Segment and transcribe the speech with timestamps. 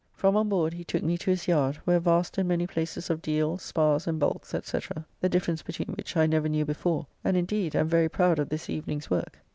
[0.15, 3.21] From on board he took me to his yard, where vast and many places of
[3.21, 4.79] deals, sparrs, and bulks, &c.,
[5.19, 8.67] the difference between which I never knew before, and indeed am very proud of this
[8.67, 9.37] evening's work.